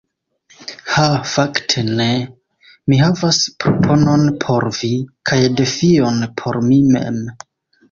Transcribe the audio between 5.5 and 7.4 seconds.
defion por mi mem.